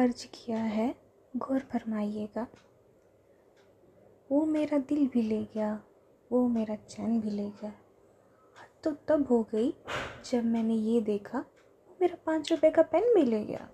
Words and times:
अर्ज़ 0.00 0.26
किया 0.26 0.58
है, 0.58 0.94
गौर 1.36 1.60
फरमाइएगा। 1.60 2.46
वो 4.32 4.44
मेरा 4.46 4.78
दिल 4.78 5.08
भी 5.08 5.22
ले 5.22 5.44
गया, 5.44 5.82
वो 6.32 6.48
मेरा 6.48 6.74
चैन 6.74 7.20
भी 7.20 7.30
ले 7.30 7.50
गया। 7.50 7.72
तो 8.84 8.90
तब 8.92 9.26
हो 9.30 9.42
गई, 9.42 9.74
जब 10.30 10.44
मैंने 10.44 10.74
ये 10.74 11.00
देखा, 11.00 11.38
वो 11.38 11.96
मेरा 12.00 12.16
पाँच 12.26 12.50
रुपए 12.50 12.70
का 12.70 12.82
पेन 12.82 13.14
भी 13.14 13.22
ले 13.22 13.44
गया। 13.44 13.70